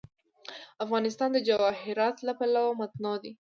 افغانستان 0.85 1.29
د 1.33 1.37
جواهرات 1.47 2.15
له 2.27 2.33
پلوه 2.39 2.77
متنوع 2.79 3.15
دی. 3.21 3.29